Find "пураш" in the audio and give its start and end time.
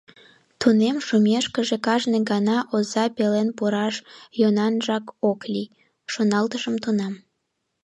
3.57-3.95